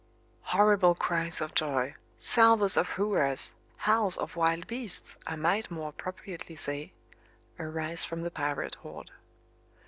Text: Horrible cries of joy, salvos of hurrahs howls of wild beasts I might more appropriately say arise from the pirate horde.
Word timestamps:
Horrible 0.41 0.95
cries 0.95 1.41
of 1.41 1.53
joy, 1.53 1.93
salvos 2.17 2.75
of 2.75 2.87
hurrahs 2.93 3.53
howls 3.77 4.17
of 4.17 4.35
wild 4.35 4.65
beasts 4.65 5.15
I 5.27 5.35
might 5.35 5.69
more 5.69 5.89
appropriately 5.89 6.55
say 6.55 6.93
arise 7.59 8.03
from 8.03 8.23
the 8.23 8.31
pirate 8.31 8.73
horde. 8.81 9.11